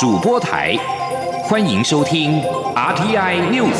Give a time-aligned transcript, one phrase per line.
[0.00, 0.76] 主播台，
[1.42, 2.40] 欢迎收听
[2.76, 3.74] RTI News。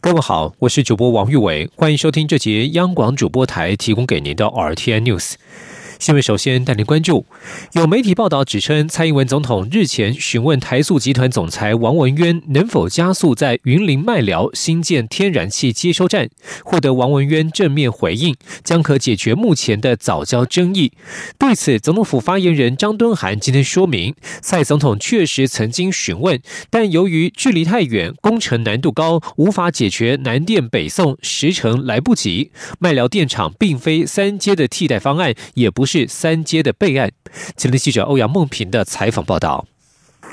[0.00, 5.34] 各位好，我是主播王玉伟，欢迎收听这节央广主播台提供给您的 RTI News。
[6.02, 7.24] 新闻首先带您关注，
[7.74, 16.28] 有媒体报道指称，蔡英文总统日前询问台塑集团总裁王文渊能否加速在云林麦寮新建天然气接收站，
[16.64, 18.34] 获得王文渊正面回应，
[18.64, 20.90] 将可解决目前的早交争议。
[21.38, 32.50] 对此，总统府发言人张敦涵今天说明，蔡总统确实曾经询问，但由于距离太远，工程难度高，无法解决南电北送，时程来不及。
[32.80, 35.91] 麦寮电厂并非三阶的替代方案，也不是。
[35.92, 37.10] 是三阶的备案。
[37.54, 39.66] 前天记者欧阳梦平的采访报道。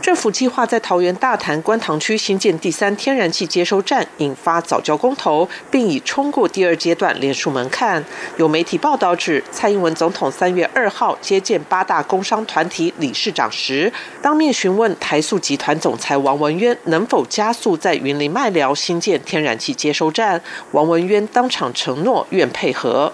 [0.02, 8.02] 政府计划在桃园大潭观塘区新建第三天然气接收站，引发早教公投，并已冲过第二阶段连署门槛。
[8.38, 13.92] 有媒体报道指，蔡英文总统三月二号接见八大工商团体理事长时，
[14.22, 20.42] 当面询问台塑集团总裁王文渊能否加速在云林麦寮新建天然气接收站。
[20.72, 23.12] 王文渊当场承诺愿配合。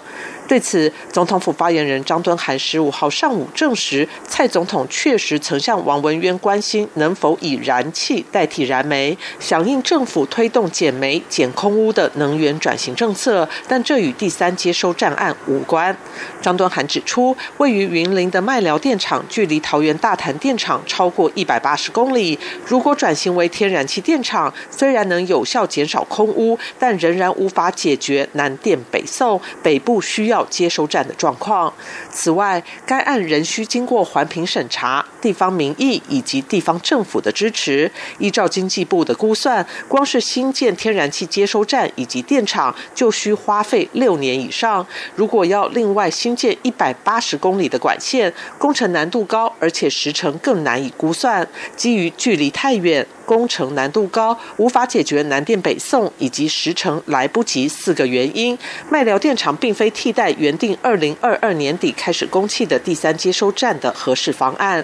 [0.48, 15.96] 对此，总统府发言人张敦涵十五号上午证实，蔡总统确实曾向王文渊关心能否以燃气代替燃煤，响应政府推动减煤、减空污的能源转型政策，但这与第三接收站案无关。
[16.40, 30.35] 张敦涵指出，位于云林的麦寮电厂距离桃园大潭电厂超过一百八十公里，如果转型为天然气电厂，虽然能有效减少空污，但仍然无法解决南电北送、北部需要。
[30.44, 31.72] 接收站的状况。
[32.10, 37.90] 此外，该案仍需经过环评审查、地方民意以及地方政府的支持。
[38.18, 44.86] 依照经济部的估算，光是新建天然气接收站以及电厂，就需花费六年以上。
[45.14, 51.46] 如果要另外新建一百八十公里的管线，工程难度高，而且时程更难以估算。
[51.74, 53.06] 基于距离太远。
[53.26, 58.56] 工程难度高，无法解决南电北送以及时程来不及四个原因。
[58.88, 64.82] 麦寮电厂并非替代原定二零二二年底开始供气的第三接收站的合适方案。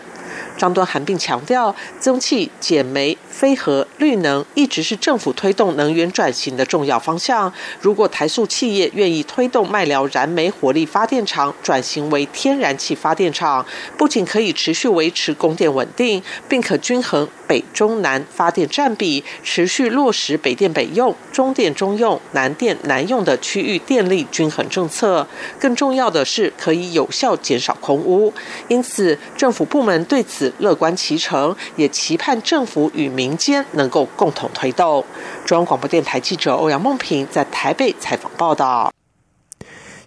[0.57, 7.53] 张端涵并强调，增气、减煤、飞核、绿能一直是政府推动能源转型的重要方向。
[7.81, 13.65] 如果台塑企业愿意推动麦寮燃煤火力发电厂转型为天然气发电厂，
[13.97, 25.27] 不仅可以持续维持供电稳定，并可均衡北中南发电占比，持续落实北电北用、中电中用、南电南用的区域电力均衡政策。
[25.59, 28.33] 更重要的是，可以有效减少空污。
[28.69, 30.53] 因此，政府部门对此。
[30.59, 35.05] 乐观其成，也期盼政府与民间能够共同推动。
[35.45, 38.93] 中央广播电台记者欧阳梦平在台北采访报道。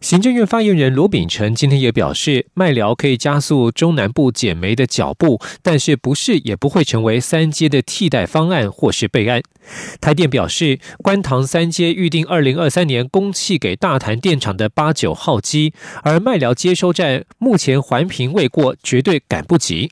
[0.01, 9.41] 行政院发言人罗秉成今天也表示，麦寮可以加速中南部减煤的脚步，但是不是也不会成为三阶的替代方案或是备案。
[9.99, 19.89] 台电表示，观塘三阶预定二零二三年供气给大潭电厂的八九号机，而麦寮接收站目前环评未过，绝对赶不及。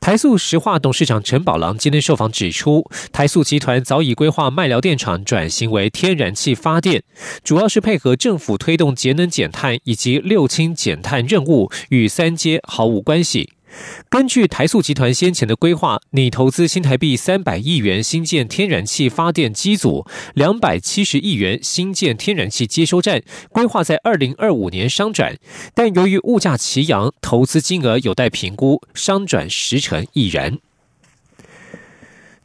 [0.00, 7.02] 台塑石化董事长陈宝郎今天受访指出，台塑集团早已规划麦寮电厂转型为天然气发电，
[7.44, 13.50] 主要是配合政府推动节能减碳以及六氢减碳任务，与三阶毫无关系。
[14.08, 25.36] 根据台塑集团先前的规划，拟投资新台币三百亿元新建天然气发电机组，两百七十亿元新建天然气接收站，规划在二零二五年商转。
[25.74, 30.58] 但由于物价齐扬，投资金额有待评估，商转时程亦然。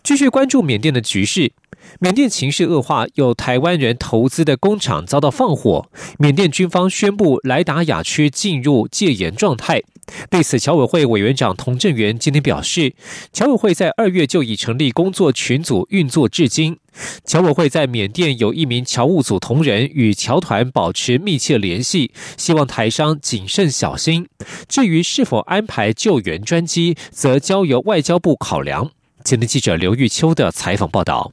[0.06, 1.52] 继续关注缅甸的局势。
[2.00, 5.90] 缅甸情势恶化，有台湾人投资的工厂遭到放火。
[6.20, 9.82] 缅甸军方宣布莱达亚区进入戒严状态。
[10.30, 12.94] 对此，侨委会委员长童振源今天表示，
[13.34, 16.78] 侨委会在二月就已成立工作群组运作至今。
[17.26, 24.28] 侨委会在缅甸有一名侨务组同仁与侨团保持密切联系，希望台商谨慎小心。
[24.68, 28.92] 至于是否安排救援专机，则交由外交部考量。
[29.25, 31.31] 今天记者刘玉秋的采访报道。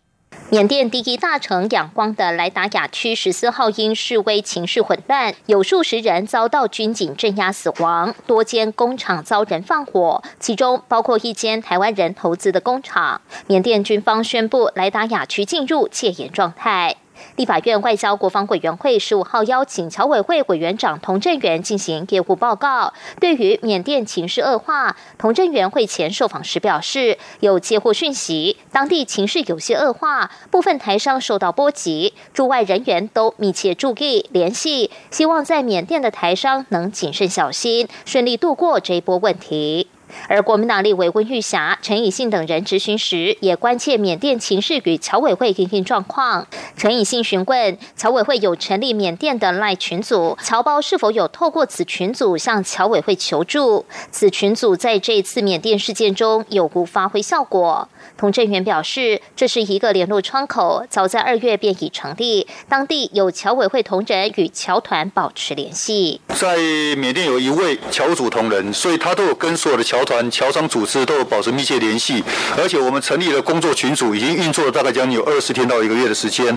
[0.49, 13.21] 缅甸第一大城仰光的莱达雅区十四号因示威情绪混乱，有数十人遭到军警镇压死亡，多间工厂遭人放火，其中包括一间台湾人投资的工厂。
[13.47, 16.97] 缅甸军方宣布莱达雅区进入戒严状态。
[17.37, 22.93] 立法院外交国防委员会十五号邀请侨委会委员长童振源进行业务报告。
[23.19, 39.89] 对于缅甸情势恶化，童振源会前受访时表示，有接获讯息，当地情势有些恶化，部分台商受到波及，驻外人员都密切注意联系，希望在缅甸的台商能谨慎小心，顺利度过这一波问题。
[40.29, 46.47] 而国民党立委温玉霞、陈以信等人质询时，也关切缅甸情势与侨委会营运状况。
[46.77, 53.85] 陈以信询问侨委会有成立缅甸的赖群组，侨胞是否有透过此群组向侨委会求助？
[54.11, 57.89] 此群组在这次缅甸事件中有无发挥效果？
[58.17, 66.21] 童振源表示，这是一个联络窗口，早在二月便已成立，当地有侨委会同仁与侨团保持联系。
[66.29, 66.57] 在
[66.97, 72.23] 缅甸有一位侨组同仁，所以他都有跟所有的侨团、侨商组织都有保持密切联系，
[72.57, 76.57] 而且我们成立了工作群组，已经运作了大概将近有二十天到一个月的时间。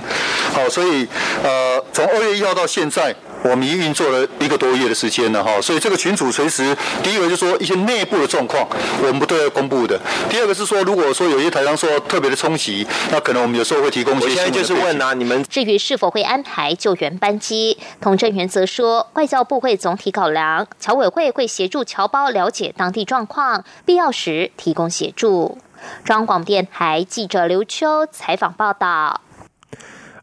[0.53, 1.07] 好，所以
[1.43, 3.15] 呃，从二月一号到现在。
[3.47, 8.67] 我们已运作了一个多月的时间了哈，所以这个群组随时，第一个就是说一些内部的状况，
[9.01, 9.99] 我们不对外公布的。
[10.27, 14.25] 第二个是说，如果说有些台商说特别的冲击，那可能我们有时候会提供一些。
[14.25, 25.59] 我现在就是问啊，你们至于是否会安排救援班机，童振源则说，外交部会总体考量，侨委会会协助侨胞了解当地状况，必要时提供协助。
[26.03, 29.21] 中央广播电台记者刘秋采访报道。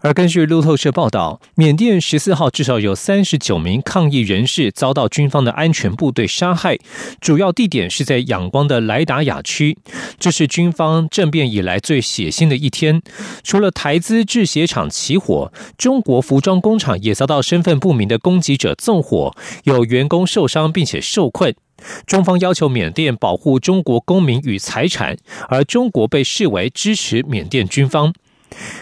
[0.02, 6.76] 而根据路透社报道，缅甸十四号至少有三十九名抗议人士遭到军方的安全部队杀害，
[7.20, 9.78] 主要地点是在仰光的莱达雅区。
[10.19, 13.00] 这是军方政变以来最血腥的一天。
[13.44, 19.32] 除了台资制鞋厂起火，中国服装工厂也遭到身份不明的攻击者纵火，
[19.62, 21.54] 有员工受伤并且受困。
[22.06, 25.16] 中方要求缅甸保护中国公民与财产，
[25.49, 28.12] 而中国被视为支持缅甸军方。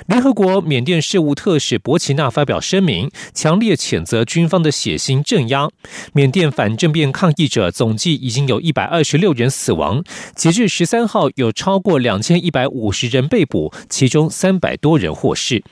[0.06, 5.68] 联合国缅甸事务特使博奇纳发表声明，强烈谴责军方的血腥镇压。
[6.12, 10.02] 缅甸反政变抗议者总计已经有一百二十六人死亡，
[10.34, 15.62] 截至十三号，有超过两千一百五十人被捕，其中三百多人获释。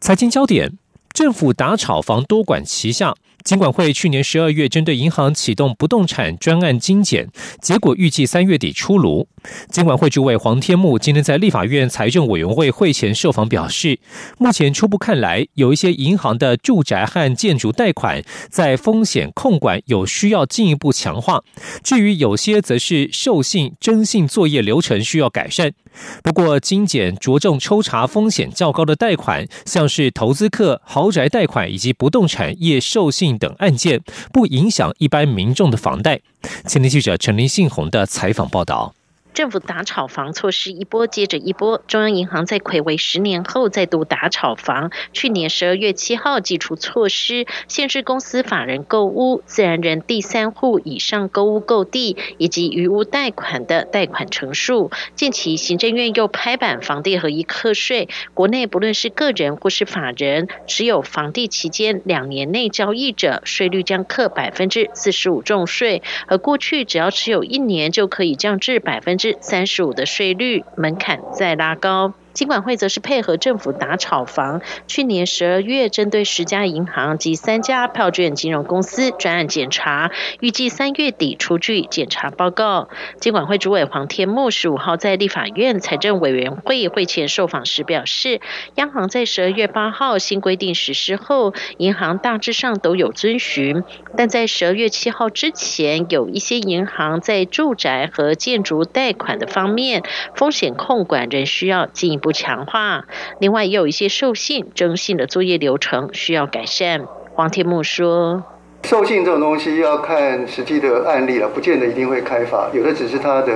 [0.00, 0.78] 财经焦点：
[1.12, 3.14] 政府打炒房多管齐下。
[3.44, 7.28] 金管会去年十二月针对银行启动不动产专案精简，
[7.60, 9.28] 结果预计三月底出炉。
[9.68, 13.98] 金管会主委黄天木今天在立法院财政委员会会前受访表示，
[14.38, 21.42] 目前初步看来，有一些银行的住宅和建筑贷款在风险控管有需要进一步强化，
[21.82, 25.74] 至于有些则是授信征信作业流程需要改善。
[26.22, 34.00] 不过，精简着重抽查风险较高的贷款，像是投资客、豪宅贷款以及不动产业授信等案件，
[34.32, 36.20] 不影响一般民众的房贷。
[36.66, 38.94] 前天记者陈林信宏的采访报道。
[39.34, 44.92] 政府打炒房措施一波接着一波，中央银行在魁违十年后再度打炒房。
[45.12, 54.92] 去年十二月七号寄出措施，限制公司法人购屋、自然人第三户以上购屋购地以及余屋贷款的贷款成数。
[55.16, 69.23] 近期行政院又拍板房地合一课税，国内不论是个人或是法人，持有房地期间两年内交易者，税率将课百分之四十五重税，而过去只要持有一年就可以降至百分之。
[69.40, 72.14] 三十五的税率门槛再拉高。
[72.34, 80.10] 金管会则是配合政府打炒房，去年十二月针对十家银行及三家票券金融公司专案检查，
[80.40, 82.88] 预计三月底出具检查报告。
[83.20, 88.40] 金管会主委黄天木十五号在立法院财政委员会会前受访时表示，
[88.74, 93.84] 央行在十二月八号新规定实施后，银行大致上都有遵循，
[94.16, 100.02] 但在十二月七号之前，有一些银行在住宅和建筑贷款的方面
[100.34, 102.23] 风险控管仍需要进一。
[102.24, 103.04] 不强化，
[103.38, 107.06] 另外也有一些授信征信的作业流程需要改善。
[107.34, 108.42] 黄天木说
[108.84, 113.52] ：“授信这种东西要看实际的案例了，不见得一定会开发，有的只是它的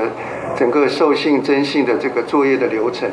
[0.54, 3.08] 整个授信征信的这个作业的流程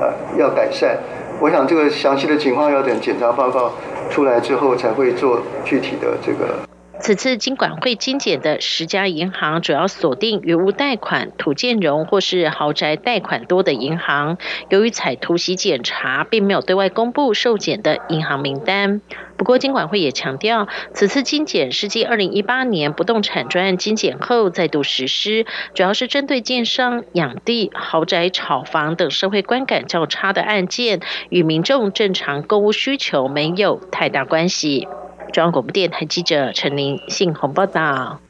[0.00, 0.96] 呃要改善。
[1.40, 3.72] 我想这个详细的情况要等检查报告
[4.10, 6.54] 出来之后才会做具体的这个。”
[7.00, 14.36] 此次金管会精简的十家银行，主要锁定原屋贷款、土建融或是豪宅贷款多的银行。
[14.68, 19.00] 由于采突袭检查，并没有对外公布受检的银行名单。
[19.38, 34.86] 不过，金管会也强调，此次精简是继二零一八年不动产专案精简后再度实施，主要是针对建商养地、豪宅炒房等社会观感较差的案件，与民众正常购物需求没有太大关系。
[35.30, 38.20] 中央广播电台记者陈琳信宏报道：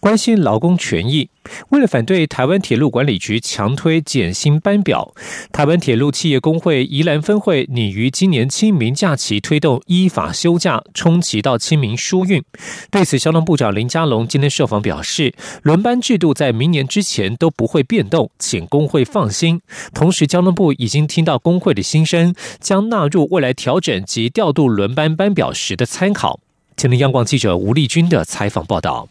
[0.00, 1.30] 关心劳工权益，
[1.70, 5.14] 为了反对台湾铁路管理局强推减薪班表，
[5.52, 12.42] 台湾铁路企业工会宜兰分会拟于今年清明假期推动依法休假，冲击到清明疏运。
[12.90, 19.60] 对此，交通部长林佳龙今天受访表示，轮班制度在明年之前都不会变动，请工会放心。
[19.94, 26.40] 同时，交通部已经听到工会的心声，将纳入未来调整及调度轮班班表时的参考。
[26.76, 29.08] 听听央广记者吴丽君的采访报道。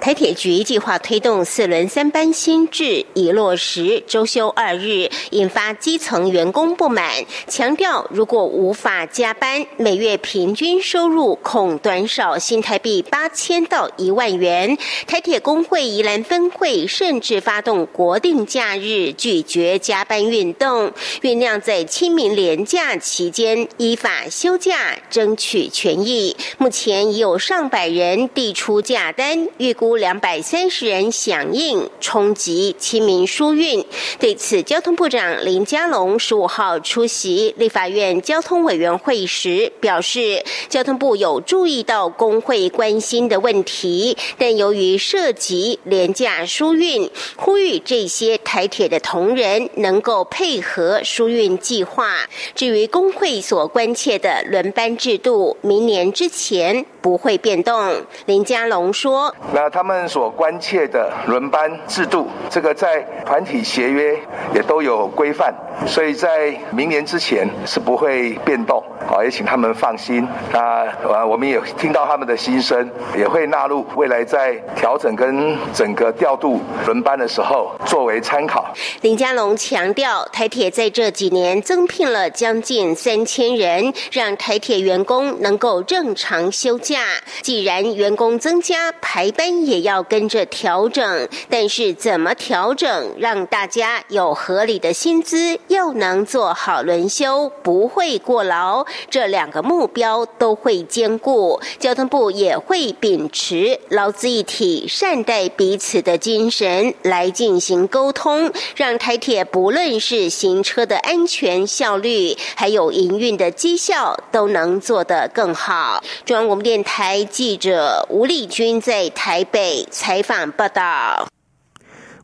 [0.00, 7.12] 台铁局计划推动四轮三班新制，已落实周休二日，引发基层员工不满。
[7.46, 14.78] 强调如果无法加班，每月平均收入恐短少新台币八千到一万元。
[15.06, 20.90] 台铁工会宜兰分会甚至发动国定假日拒绝加班运动，
[21.20, 26.34] 酝酿在清明连假期间依法休假，争取权益。
[26.56, 29.49] 目前已有上百人递出假单。
[29.58, 33.84] 预估两百三十人响应，冲击清明疏运。
[34.18, 52.28] 对此，交通部长林佳龙十五号出席立法院交通委员会时表示，交通部有注意到工会关心的问题，但由于涉及廉价疏运，呼吁这些台铁的同仁能够配合疏运计划。
[52.54, 57.92] 至于工会所关切的轮班制度，明年之前不会变动。
[58.26, 59.34] 林佳龙说。
[59.52, 64.18] 那他们所关切的轮班制度，这个在团体协约
[64.54, 65.54] 也都有规范，
[65.86, 68.82] 所以在明年之前是不会变动。
[69.10, 70.24] 好，也请他们放心。
[70.52, 72.88] 那呃，我们也听到他们的心声，
[73.18, 78.72] 也会纳入未来在调整跟整个调度轮班的时候作为参考。
[79.00, 87.00] 林佳龙强调，台铁在这几年增聘了将近三千人，让台铁员工能够正常休假。
[87.42, 91.28] 既然员工增加，排班也要跟着调整。
[91.48, 98.86] 但是怎么调整，让大家有合理的薪资，又能做好轮休，不会过劳？
[99.08, 116.02] 这两个目标都会兼顾，交通部也会秉持劳资一体、善待彼此的精神来进行沟通，让台铁不论是行车的安全、效率，还有营运的绩效，都能做得更好。
[116.24, 121.26] 中央广播电台记者吴丽君在台北采访报道。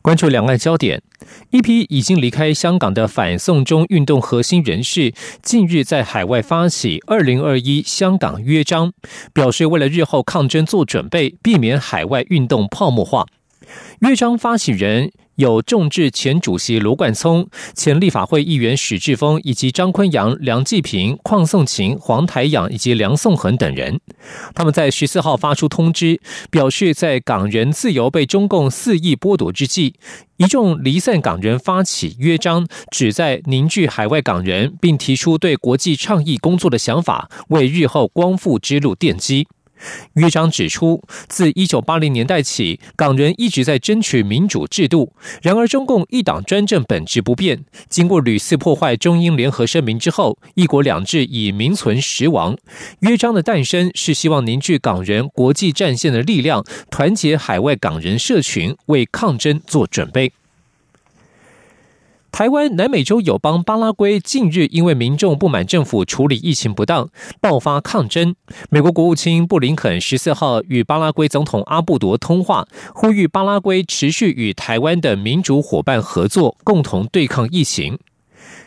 [0.07, 1.03] 关注两岸焦点。
[1.51, 8.93] 一批已经离开香港的反送中运动核心人士，近日在海外发起“二零二一香港约章”，
[9.35, 13.27] 表示为了日后抗争做准备，避免海外运动泡沫化。
[13.99, 15.11] 约章发起人。
[15.37, 24.01] 有众志前主席罗冠聪、前立法会议员史志峰以及张坤阳、梁继平、邝颂琴、黄台仰以及梁颂恒等人，
[24.55, 26.19] 他们在十四号发出通知，
[26.51, 29.95] 表示在港人自由被中共肆意剥夺之际，
[30.39, 39.47] 一众离散港人发起约章，旨在凝聚海外港人，并提出对国际倡议工作的想法，为日后光复之路奠基。
[40.15, 45.13] 约章指出，自一九八零年代起，港人一直在争取民主制度。
[45.43, 47.65] 然而，中共一党专政本质不变。
[47.89, 52.57] 经过屡次破坏中英联合声明之后，一国两制已名存实亡。
[53.01, 60.33] 约章的诞生是希望凝聚港人国际战线的力量，团结海外港人社群，为抗争做准备。
[62.37, 67.09] 台湾南美洲友邦巴拉圭近日因为民众不满政府处理疫情不当，
[67.41, 68.35] 爆发抗争。
[68.69, 77.99] 美国国务卿布林肯十四号与巴拉圭总统阿布多通话，呼吁巴拉圭持续与台湾的民主伙伴合作，共同对抗疫情。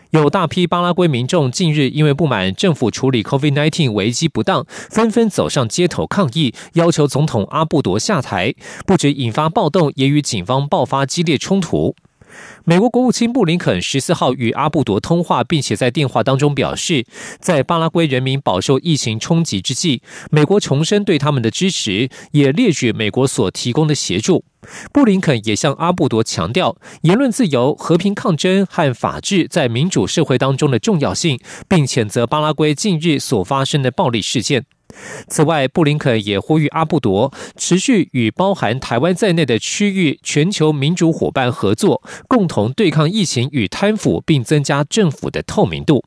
[0.10, 8.56] 有大批巴拉圭民众近日因为不满政府处理 COVID-19 危机不当，纷纷走上街头抗议，要求总统阿布多下台，
[8.88, 11.96] 不止引发暴动，也与警方爆发激烈冲突。
[12.66, 17.06] 美国国务卿布林肯十四号与阿布多通话，并且在电话当中表示，
[17.40, 24.46] 在巴拉圭人民饱受疫情冲击之际，美国重申对他们的支持，也列举美国所提供的协助。
[24.92, 34.66] 布林肯也向阿布多强调言论自由、和平抗争和法治在民主社会当中的重要性，并谴责巴拉圭近日所发生的暴力事件。
[35.28, 46.04] 此外，布林肯也呼吁阿布多持续与包含台湾在内的区域全球民主伙伴合作，共同对抗疫情与贪腐，并增加政府的透明度。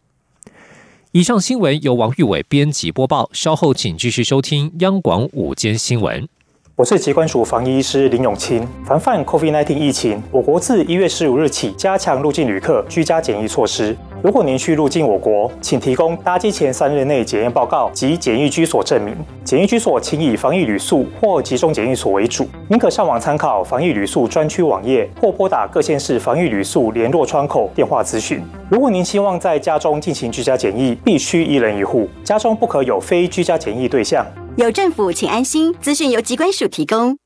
[1.12, 6.26] 以上新闻由王玉伟编辑播报，稍后请继续收听央广午间新闻。
[6.74, 8.66] 我是疾管署防疫医师林永清。
[8.86, 13.94] 防范 COVID-19 疫情，我国自一月十五日起加强入境旅客居家检疫措施。
[14.22, 19.12] 如果您需入境我国，请提供搭机前三日内检验报告及检疫居所证明。
[19.42, 22.46] 检疫居所请以防疫旅宿或集中检疫所为主。
[22.68, 28.40] 您可上网参考防疫旅宿专区网页，或拨打各县市防疫旅宿联络窗口电话咨询。
[28.70, 34.24] 如果您希望在家中进行居家检疫，必须一人一户，家中不可有非居家检疫对象。
[34.54, 35.74] 有政府，请安心。
[35.80, 37.16] 资讯由机关署提供。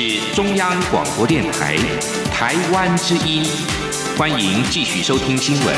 [0.00, 1.76] 是中央广播电台
[2.32, 3.44] 台湾之音，
[4.16, 5.76] 欢迎继续收听新闻。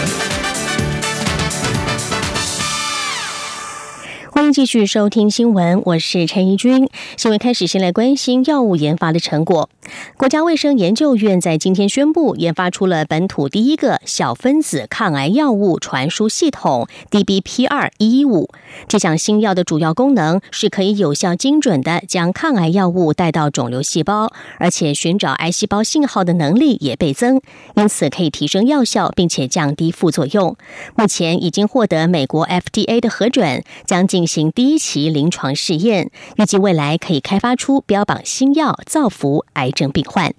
[4.31, 6.88] 欢迎继续收听新闻，我是陈怡君。
[7.17, 9.69] 新闻开始，先来关心药物研发的成果。
[10.17, 18.49] 国家卫生研究院在今天宣布，研发出了本土第一个小分子抗癌药物传输系统 DBP 一一五。
[18.87, 27.41] 这项新药的主要功能是可以有效、精准的将抗癌药物带到肿瘤细胞，而且寻找癌细胞信号的能力也倍增，
[27.75, 30.57] 因此可以提升药效，并且降低副作用。
[30.97, 40.33] 目前已经获得美国 FDA 的核准，将进行第一期临床试验，预计未来可以开发出标榜新药，造福癌症病患。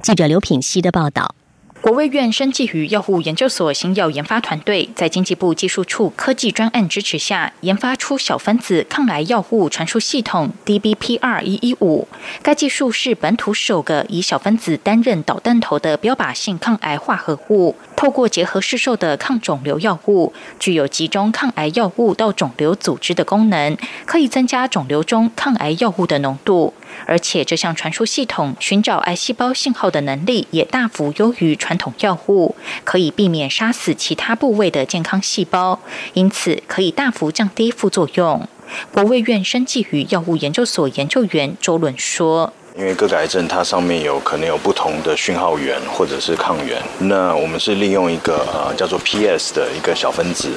[0.00, 1.34] 记者刘品希的报道。
[1.80, 12.08] 国卫院生技与药物研究所新药研发团队在经济部技术处科技专案支持下，研发出小分子抗癌药物传输系统 DBP 一一五。
[12.42, 17.76] 该技术是本土首个以小分子担任导弹头的标靶性抗癌化合物。
[17.94, 26.74] 透过结合市售的抗肿瘤药物，具有集中抗癌药物到肿瘤组织的功能，可以增加肿瘤中抗癌药物的浓度。
[27.06, 35.78] 而且这项传输系统寻找癌细胞信号的能力也大幅优于传传统药物，可以避免杀死其他部位的健康细胞，
[36.14, 38.48] 因此可以大幅降低副作用。
[38.90, 42.54] 国卫院生技与药物研究所研究员周伦说。
[42.78, 50.48] 因为各个癌症它上面有可能有不同的讯号源或者是抗原，那我们是利用一个呃叫做 PS 的一个小分子，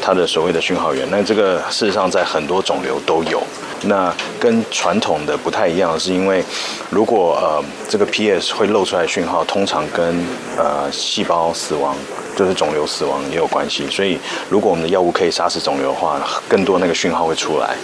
[0.00, 1.04] 它的所谓的讯号源。
[1.10, 3.42] 那这个事实上在很多肿瘤都有。
[3.86, 6.44] 那跟传统的不太一样，是因为
[6.90, 10.24] 如果呃这个 PS 会露出来讯号，通常跟
[10.56, 11.96] 呃细胞死亡，
[12.36, 13.84] 就是肿瘤死亡也有关系。
[13.90, 14.16] 所以
[14.48, 17.74] 如果我们的药物可以杀死肿瘤的话，更多那个讯号会出来，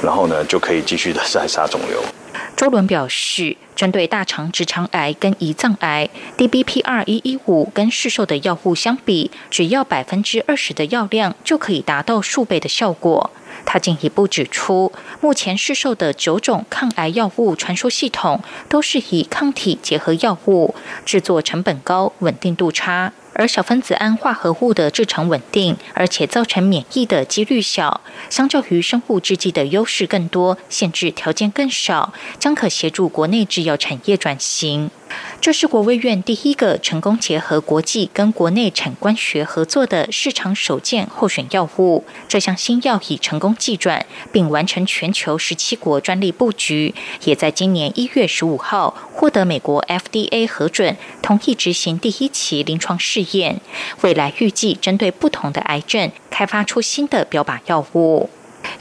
[0.00, 2.00] 然后呢就可以继续的再 杀肿瘤。
[2.60, 13.30] 周伦表示，针对大肠直肠癌跟胰脏癌，DBP 二一一五跟市售的药物相比，只要百分之二十的药量就可以达到数倍的效果。
[13.64, 20.74] 他进一步指出，目前市售的九种抗癌药物传输系统都是以抗体结合药物，
[21.06, 23.14] 制作成本高，稳定度差。
[23.40, 34.90] 而小分子胺化合物的制成稳定，而且造成免疫的几率小，相较于生物制剂的优势更多，限制条件更少，将可协助国内制药产业转型。
[35.40, 42.04] 这是国卫院第一个成功结合国际跟国内产官学合作的市场首件候选药物。
[42.28, 53.29] 这项新药已成功寄转，并完成全球十七国专利布局，也在今年一月十五号获得美国 FDA 核准，同意执行第一期临床试验
[54.02, 58.28] 未来预计针对不同的癌症，开发出新的标靶药物。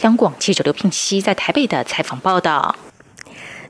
[0.02, 2.76] 央广记者刘聘熙在台北的采访报道。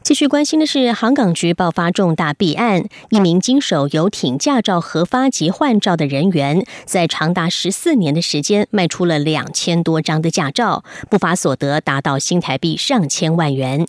[0.01, 13.85] 继续关心的是，航港局爆发重大弊案，一名经手游艇驾照核发及换照的人员，在长达十四年的时间卖出了两千多张的驾照，不法所得达到新台币上千万元。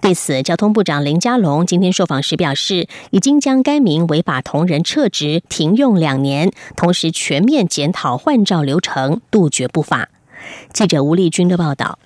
[0.00, 10.10] 对此，交通部长林佳龙今天受访时表示，已经将该名违法同仁撤职停用两年，同时全面检讨换照流程，杜绝不法。
[10.72, 11.98] 记者吴丽君的报道。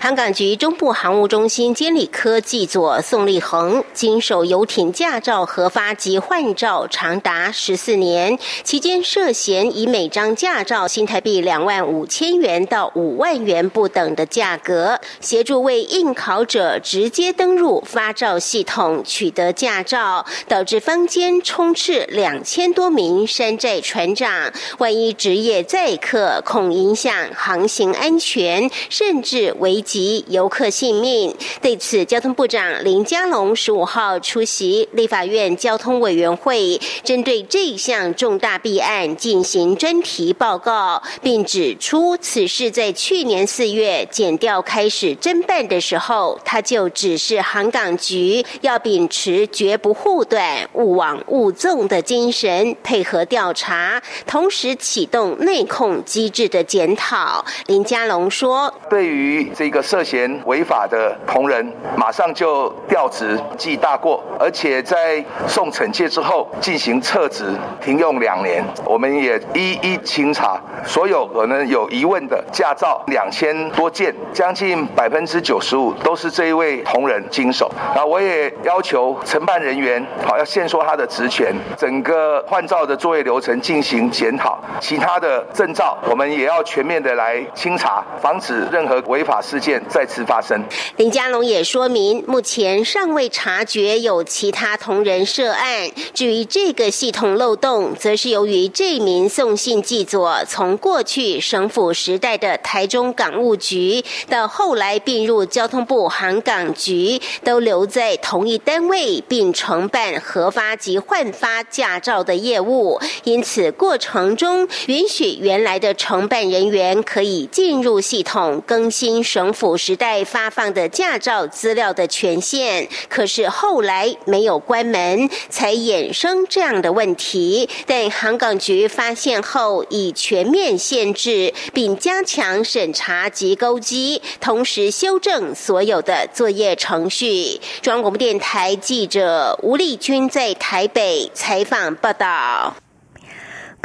[0.00, 29.52] 航港局中部航务中心监理科技佐宋立恒经手游艇驾照核发及换照长达十四年，期间涉嫌以每张驾照新台币两万五千元到五万元不等的价格，协助为应考者直接登入发照系统取得驾照，导致坊间充斥两千多名山寨船长，万一职业载客，恐影响航行安全，甚至。
[29.64, 31.34] 危及游客性命。
[31.62, 57.42] 对此，交通部长林佳龙十五号出席立法院交通委员会，针对这项重大弊案进行专题报告，并指出此事在去年四月检调开始侦办的时候，他就指示航港局要秉持绝不护短、勿枉勿纵的精神，配合调查，同时启动内控机制的检讨。
[57.66, 67.46] 林佳龙说：“对于这个涉嫌违法的同仁，马上就调职记大过，而且在送惩戒之后进行撤职
[67.80, 68.64] 停用两年。
[68.84, 77.70] 我们也一一清查所有可能有疑问的驾照两千多件，将近百分之九十五都是这一位同仁经手。
[77.94, 90.62] 那我也要求承办人员好要限缩他的职权，整个换照的作业流程进行检讨，其他的证照我们也要全面的来清查，防止任何违法事件再次发生。”
[90.96, 95.90] 林佳龙也说明，目前尚未察觉有其他同仁涉案。
[96.14, 122.88] 至于这个系统漏洞，则是由于这名送信记佐从过去省府时代的台中港务局，到后来并入交通部航港局，都留在同一单位，并承办核发及换发驾照的业务，因此过程中允许原来的承办人员可以进入系统更新省府时代发放的驾照资料的权限。
[123.08, 127.68] 可是后来没有关门，才衍生这样的问题。
[127.84, 137.60] 但航港局发现后，已全面限制，并加强审查及勾机，同时修正所有的作业程序。
[137.82, 142.83] 中央广播电台记者吴丽君在台北采访报道。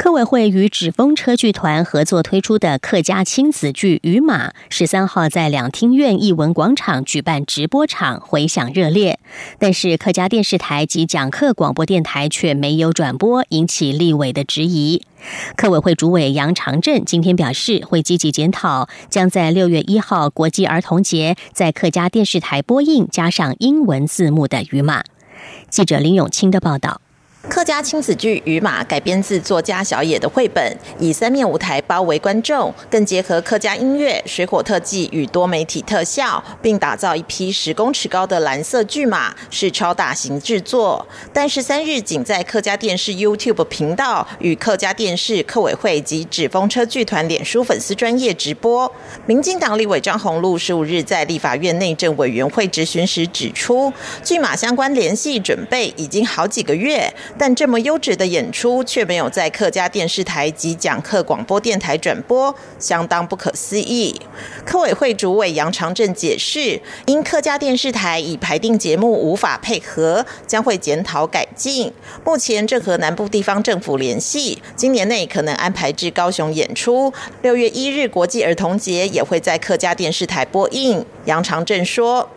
[0.02, 9.18] 客委会与纸风车剧团合作推出的客家亲子剧《鱼马》，十三号在两厅院艺文广场举办直播场，回响热烈。
[9.58, 15.02] 但是客家电视台及讲课广播电台却没有转播，引起立委的质疑。
[15.54, 25.02] 客委会主委杨长镇今天表示，会积极检讨，将在六月一号国际儿童节在客家电视台播映加上英文字幕的《鱼马》。
[25.68, 27.02] 记者林永清的报道。
[27.48, 41.04] 客家亲子剧《鱼马》改编自作家小野的绘本，以三面舞台包围观众，更结合客家音乐、水火特技与多媒体特效，并打造一匹十公尺高的蓝色巨马，是超大型制作。
[41.32, 48.90] 但十三日仅在客家电视 YouTube 频道与客家电视客委会及纸风车剧团脸书粉丝专业直播。
[49.24, 53.90] 民进党立委张宏禄十五日在立法院内政委员会质询时指出，
[54.22, 57.12] 巨马相关联系准备已经好几个月。
[57.38, 64.20] 但这么优质的演出却没有在客家电视台及讲课广播电台转播，相当不可思议。
[64.64, 71.92] 科委会主委杨长镇解释，因客家电视台已排定节目无法配合，将会检讨改进。
[72.24, 77.12] 目前正和南部地方政府联系，今年内可能安排至高雄演出。
[77.42, 81.04] 六月一日国际儿童节也会在客家电视台播映。
[81.24, 82.28] 杨长镇说。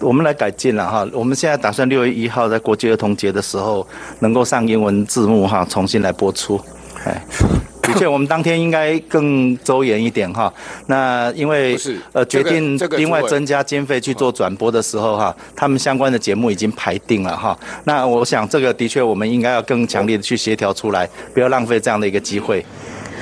[0.00, 3.86] 我们来改进了哈，我们现在打算六月一号在国际儿童节的时候
[4.20, 6.60] 能够上英文字幕哈，重新来播出。
[7.04, 7.20] 哎，
[7.82, 10.52] 的确，我们当天应该更周延一点哈。
[10.86, 11.76] 那因为
[12.12, 17.58] 呃决定另外增加经费去做转播的时候哈，他们相关的节目已经排定了哈。
[17.84, 22.64] 那我想这个的确我们应该要更强烈的去协调出来，不要浪费这样的一个机会。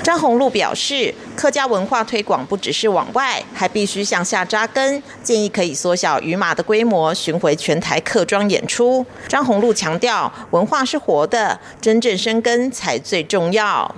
[0.07, 5.03] 张宏禄表示，客家文化推广不只是往外，还必须向下扎根。
[5.21, 9.05] 建议可以缩小鱼马的规模，巡回全台客庄演出。
[9.27, 13.93] 张宏禄强调，文化是活的，真正生根才最重要。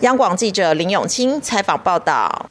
[0.00, 2.50] 央广记者林永清采访报道。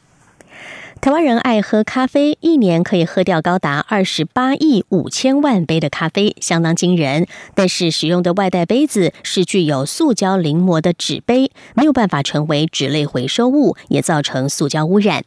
[1.02, 7.26] 台湾人爱喝咖啡，一年可以喝掉高达二十八亿五千万杯的咖啡，相当惊人。
[7.56, 15.24] 但是使用的外带杯子是具有塑胶临摹的纸杯，没有办法成为纸类回收物，也造成塑胶污染。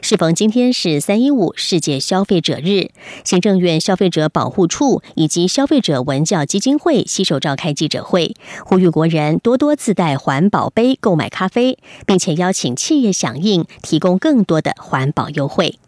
[0.00, 2.90] 适逢今天是三一五世界消费者日，
[3.24, 15.78] 行政院消费者保护处以及消费者文教基金会携手召开记者会，呼吁国人多多自带环保杯购买咖啡，并且邀请企业响应，提供更多的环保优惠。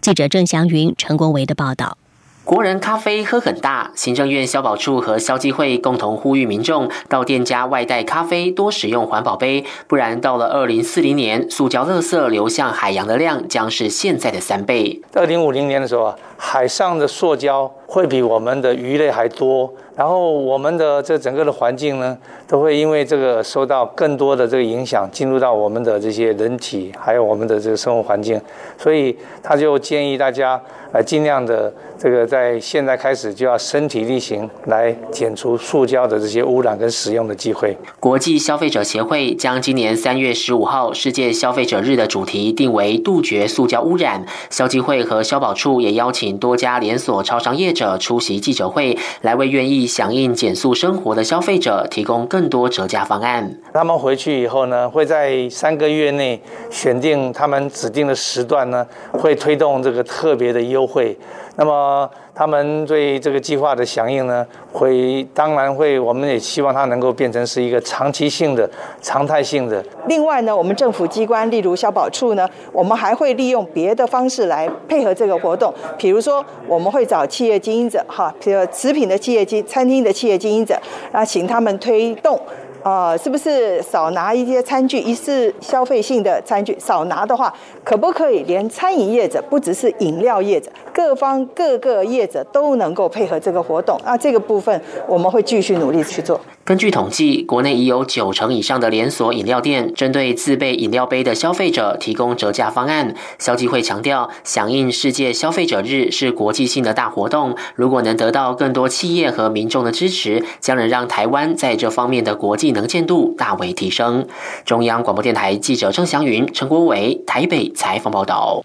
[0.00, 1.96] 记者郑祥云、陈国维的报道。
[2.44, 15.00] 国人咖啡喝很大，行政院消保处和消基会共同呼吁民众到店家外带咖啡多使用环保杯，不然到了二零四零年，塑胶垃圾流向海洋的量将是现在的三倍。
[15.14, 16.16] 二零五零年的时候啊。
[16.44, 19.72] 海上的塑胶会比我们的鱼类还多。
[19.94, 28.40] 然后我们的这整个的环境呢，都会因为这个受到更多的这个影响，进入到我们的这些人体，还有我们的这个生活环境。
[28.76, 30.60] 所以他就建议大家，
[30.92, 37.76] 呃，尽量的这个在现在开始就要身体力行，来减除塑胶的这些污染跟使用的机会。
[37.98, 44.24] 国际消费者协会将今年三月十五号世界消费者日的主题定为杜绝塑胶污染。
[44.50, 49.72] 消基会和消保处也邀请多家连锁超商业者出席记者会，来为愿意。
[49.86, 53.54] 响应减速生活的消费者提供更多折价方案。
[53.72, 61.16] 他们回去以后呢，会在三个月内选定他们指定的时段呢，会推动这个特别的优惠。
[61.56, 68.68] 那么他们对这个计划的响应呢，会当然会，我们也希望它能够变成是一个长期性的、
[69.02, 69.84] 常态性的。
[70.08, 80.74] 另外呢，我们政府机关，例如消保处呢，我们还会利用别的方式来配合这个活动，比如说我们会找企业经营者，哈，比如食品的企业经、餐厅的企业经营者，
[81.12, 82.40] 啊，请他们推动。
[82.82, 84.98] 呃，是不是少拿一些餐具？
[84.98, 87.52] 一次消费性的餐具少拿的话，
[87.84, 94.00] 可不可以连餐饮业者，不只是饮料业者，各方各个业者都能够配合这个活动？
[94.04, 96.40] 那这个部分我们会继续努力去做。
[96.64, 103.14] 根据统计，国内已有九成以上的连锁饮料店针对自备饮料杯的消费者提供折价方案。
[103.38, 114.26] 消基会强调，响应世界消费者日是国际性的大活动，如果能得到更多企业和民众的支持，将能让台湾在这方面的国际能见度大为提升。
[114.64, 118.64] 中央广播电台记者郑祥云、陈国伟台北采访报道。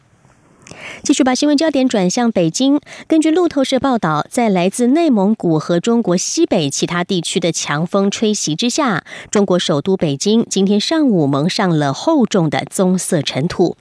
[1.02, 2.82] 继续把新闻焦点转向北京。
[3.08, 13.78] 根据路透社报道，在来自内蒙古和中国西北其他地区的强风吹袭之下，中国首都北京今天上午蒙上了厚重的棕色尘土。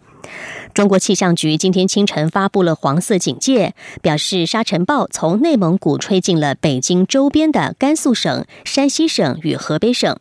[0.75, 10.19] 中国气象局今天清晨发布了黄色警戒，表示沙尘暴从内蒙古吹进了北京周边的甘肃省、山西省与河北省，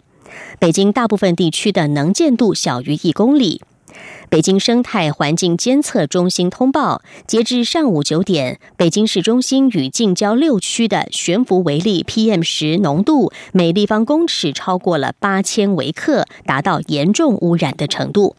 [0.59, 3.61] 北京大部分地区的能见度小于一公里。
[4.27, 18.35] 北京生态环境监测中心通报，截至上午九点，北京市中心与近郊六区的悬浮微粒 PM 十浓度每立方公尺超过了八千微克，达到严重污染的程度。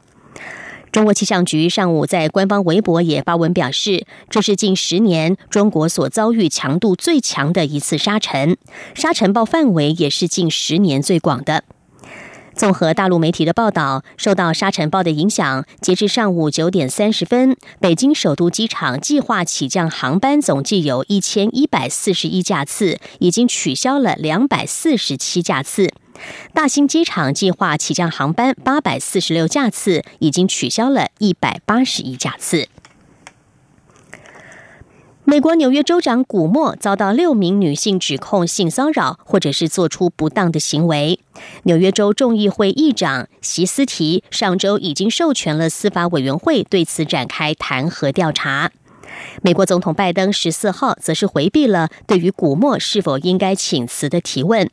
[0.97, 8.57] 中国气象局上午在官方微博也发文表示，这是近十年中国所遭遇强度最强的一次沙尘，
[8.95, 11.65] 沙尘暴范围也是近十年最广的。
[12.55, 25.89] 综合大陆媒体的报道，受到沙尘暴的影响，截至上午九点三十分，北京首都机场计划起降航班总计有一千一百四十一架次，已经取消了两百四十七架次；
[26.53, 32.69] 大兴机场计划起降航班八百四十六架次，已经取消了一百八十一架次。
[35.29, 41.19] 美国纽约州长古默遭到六名女性指控性骚扰，或者是做出不当的行为。
[41.65, 48.71] 纽约州众议会议长席斯提上周已经授权了司法委员会对此展开弹劾调查。
[49.43, 54.71] 美国总统拜登十四号则是回避了对于古默是否应该请辞的提问，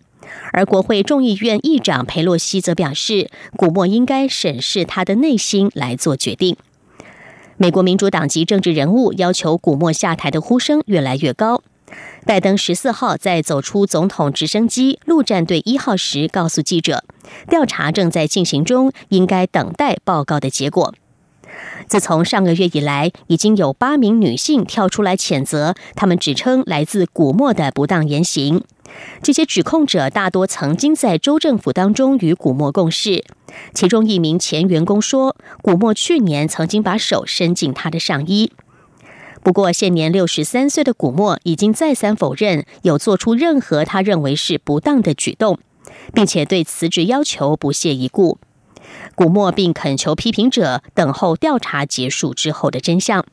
[0.52, 6.56] 而国会众议院议长佩洛西则表示，古默应该审视他的内心来做决定。
[7.58, 11.62] 美国民主党籍政治人物要求古默下台的呼声越来越高。
[12.26, 17.04] 拜登十四号在走出总统直升机陆战队一号时，告诉记者，
[17.48, 20.96] 调查正在进行中，应该等待报告的结果。
[21.88, 28.63] 自从上个月以来，已经有八名女性跳出来谴责，他们指称来自古默的不当言行。
[29.21, 33.23] 这些指控者大多曾经在州政府当中与古默共事。
[33.73, 38.52] 其中一名前员工说，古默去年曾经把手伸进他的上衣。
[39.41, 45.60] 不过，现年六十三岁的古默已经再三否认有做出任何他认为是不当的举动，
[46.13, 48.38] 并且对辞职要求不屑一顾。
[49.15, 53.26] 古默并恳求批评者等候调查结束之后的真相。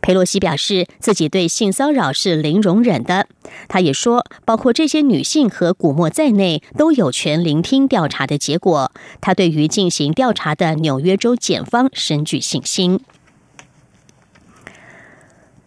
[0.00, 3.26] 佩洛西表示，自己对性骚扰是零容忍的。
[3.68, 8.92] 他也说，包括这些女性和古默在内，都有权聆听调查的结果。
[9.22, 13.00] 他对于进行调查的纽约州检方深具信心。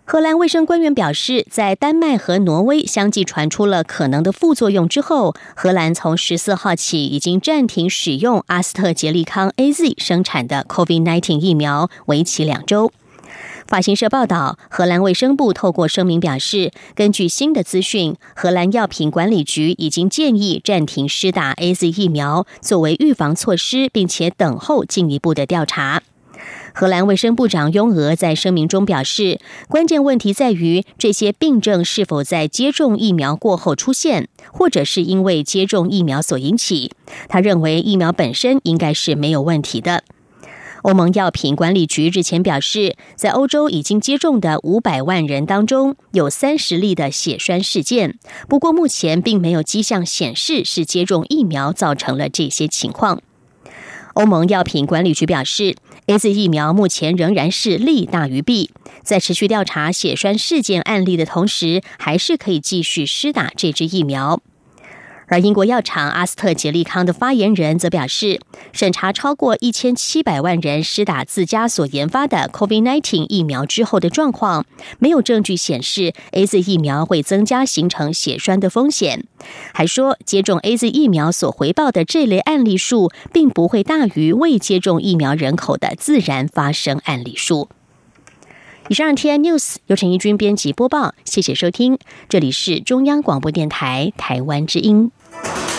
[0.10, 12.94] 荷兰卫生官员表示，在丹麦和挪威相继传出了可能的副作用之后，荷兰从十四号起已经暂停使用阿斯特捷利康 （AZ） 生产的 COVID-19 疫苗，为期两周。
[13.68, 26.02] 法新社报道，荷兰卫生部透过声明表示，根据新的资讯，荷兰药品管理局已经建议暂停施打 A Z 疫苗，作为预防措施，并且等候进一步的调查。
[26.80, 36.92] 荷兰卫生部长雍俄在声明中表示，关键问题在于这些病症是否在接种疫苗过后出现，或者是因为接种疫苗所引起。
[37.30, 40.04] 他认为疫苗本身应该是没有问题的。
[40.84, 48.20] 欧盟药品管理局日前表示，在欧洲已经接种的五百万人当中，有三十例的血栓事件。
[48.48, 53.24] 不过，目前并没有迹象显示是接种疫苗造成了这些情况。
[54.14, 55.76] 欧盟药品管理局表示
[56.08, 58.72] ，A Z 疫苗目前仍然是利大于弊，
[59.04, 64.42] 在持续调查血栓事件案例的同时，还是可以继续施打这支疫苗。
[65.28, 68.40] 而英国药厂阿斯特捷利康的发言人则表示，
[68.72, 74.66] 审查超过一千七百万人施打自家所研发的 COVID-19 疫苗之后的状况，
[75.00, 79.26] 没有证据显示 A Z 疫苗会增加形成血栓的风险。
[79.74, 87.68] 还说，接种 A Z 疫苗所回报的这类案例数，并不会大于未接种疫苗人口的自然发生案例数。
[88.90, 95.12] 以上 T I News 由陈义军编辑播报，谢谢收听，这里是中央广播电台台湾之音。
[95.44, 95.77] Bye.